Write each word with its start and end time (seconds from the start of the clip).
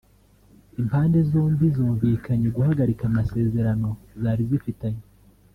impande 0.79 1.17
zombi 1.29 1.65
zumvikanye 1.75 2.47
guhagarika 2.55 3.03
amasezerano 3.11 3.89
zari 4.21 4.43
zifitanye 4.49 5.03